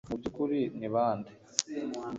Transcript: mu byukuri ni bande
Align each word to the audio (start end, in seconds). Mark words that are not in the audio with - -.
mu 0.09 0.15
byukuri 0.19 0.59
ni 0.79 0.87
bande 0.93 1.31